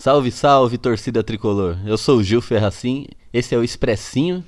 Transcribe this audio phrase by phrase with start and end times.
[0.00, 1.76] Salve, salve, torcida tricolor.
[1.84, 4.44] Eu sou o Gil Ferracin, esse é o Expressinho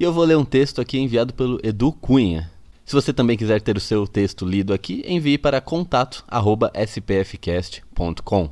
[0.00, 2.50] e eu vou ler um texto aqui enviado pelo Edu Cunha.
[2.82, 8.50] Se você também quiser ter o seu texto lido aqui, envie para contato@spfcast.com.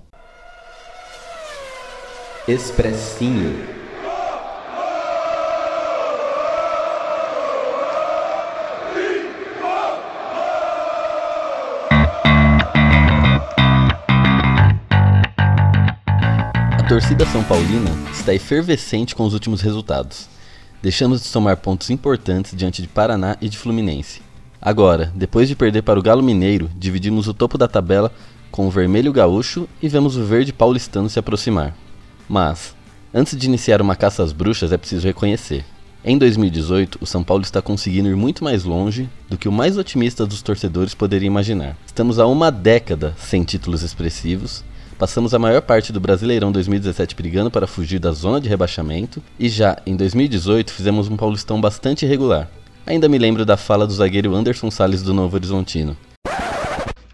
[2.47, 3.84] Expressinho.
[16.95, 20.29] Torcida São Paulina está efervescente com os últimos resultados.
[20.81, 24.23] Deixamos de somar pontos importantes diante de Paraná e de Fluminense.
[24.63, 28.13] Agora, depois de perder para o Galo Mineiro, dividimos o topo da tabela
[28.49, 31.75] com o vermelho gaúcho e vemos o verde paulistano se aproximar.
[32.29, 32.77] Mas,
[33.13, 35.65] antes de iniciar uma caça às bruxas, é preciso reconhecer.
[36.05, 39.77] Em 2018, o São Paulo está conseguindo ir muito mais longe do que o mais
[39.77, 41.77] otimista dos torcedores poderia imaginar.
[41.85, 44.63] Estamos há uma década sem títulos expressivos
[44.99, 49.49] Passamos a maior parte do Brasileirão 2017 brigando para fugir da zona de rebaixamento e
[49.49, 52.49] já em 2018 fizemos um Paulistão bastante irregular.
[52.87, 55.97] Ainda me lembro da fala do zagueiro Anderson Salles do Novo Horizontino.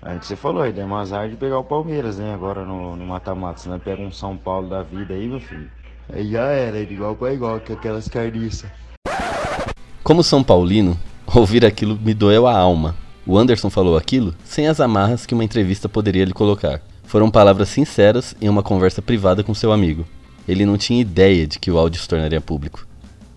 [0.02, 2.34] A gente você falou aí, deu azar de pegar o Palmeiras, né?
[2.34, 3.60] Agora no mata-mata.
[3.60, 5.70] Senão pega um São Paulo da vida aí, meu filho.
[6.12, 8.68] Aí já era, de igual para igual, com aquelas carniças.
[10.02, 10.98] Como São Paulino,
[11.34, 12.94] ouvir aquilo me doeu a alma.
[13.26, 16.82] O Anderson falou aquilo sem as amarras que uma entrevista poderia lhe colocar.
[17.10, 20.06] Foram palavras sinceras em uma conversa privada com seu amigo.
[20.46, 22.86] Ele não tinha ideia de que o áudio se tornaria público.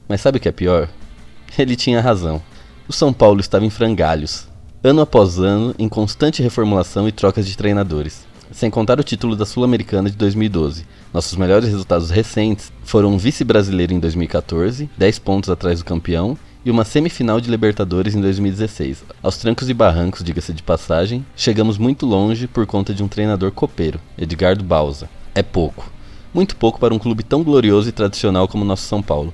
[0.08, 0.88] Mas sabe o que é pior?
[1.58, 2.40] Ele tinha razão.
[2.88, 4.48] O São Paulo estava em frangalhos,
[4.84, 8.28] ano após ano, em constante reformulação e trocas de treinadores.
[8.52, 10.86] Sem contar o título da Sul-Americana de 2012.
[11.12, 16.72] Nossos melhores resultados recentes foram um vice-brasileiro em 2014, 10 pontos atrás do campeão, e
[16.72, 19.04] uma semifinal de Libertadores em 2016.
[19.22, 23.52] Aos trancos e barrancos, diga-se de passagem, chegamos muito longe por conta de um treinador
[23.52, 25.10] copeiro, Edgardo Bausa.
[25.36, 25.92] É pouco.
[26.34, 29.34] Muito pouco para um clube tão glorioso e tradicional como o nosso São Paulo.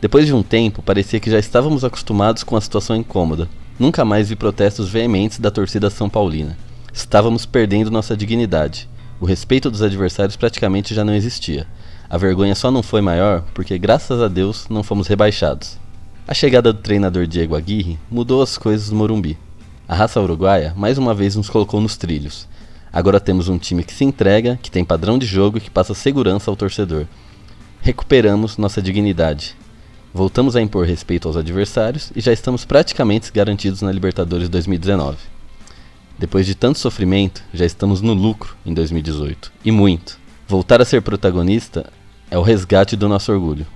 [0.00, 3.48] Depois de um tempo, parecia que já estávamos acostumados com a situação incômoda.
[3.78, 6.56] Nunca mais vi protestos veementes da torcida São Paulina.
[6.92, 8.88] Estávamos perdendo nossa dignidade.
[9.20, 11.66] O respeito dos adversários praticamente já não existia.
[12.08, 15.78] A vergonha só não foi maior porque, graças a Deus, não fomos rebaixados.
[16.30, 19.36] A chegada do treinador Diego Aguirre mudou as coisas no Morumbi.
[19.88, 22.46] A raça uruguaia mais uma vez nos colocou nos trilhos.
[22.92, 25.92] Agora temos um time que se entrega, que tem padrão de jogo e que passa
[25.92, 27.06] segurança ao torcedor.
[27.80, 29.56] Recuperamos nossa dignidade.
[30.14, 35.18] Voltamos a impor respeito aos adversários e já estamos praticamente garantidos na Libertadores 2019.
[36.16, 39.50] Depois de tanto sofrimento, já estamos no lucro em 2018.
[39.64, 40.16] E muito.
[40.46, 41.92] Voltar a ser protagonista
[42.30, 43.66] é o resgate do nosso orgulho.